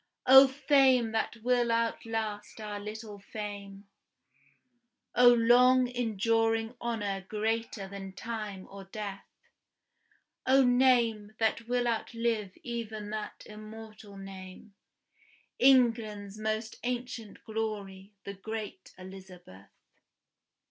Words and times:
O 0.25 0.47
fame 0.47 1.11
that 1.11 1.35
will 1.43 1.71
outlast 1.71 2.59
our 2.59 2.79
little 2.79 3.19
fame! 3.19 3.87
O 5.13 5.31
long 5.31 5.87
enduring 5.87 6.75
honor 6.81 7.21
greater 7.27 7.87
than 7.87 8.11
time 8.13 8.65
or 8.71 8.83
death! 8.85 9.27
O 10.47 10.63
name 10.65 11.35
that 11.37 11.67
will 11.67 11.87
outlive 11.87 12.57
even 12.63 13.11
that 13.11 13.43
immortal 13.45 14.17
name, 14.17 14.73
England's 15.59 16.35
more 16.39 16.61
ancient 16.83 17.43
glory, 17.43 18.15
the 18.23 18.33
great 18.33 18.95
Elizabeth! 18.97 19.69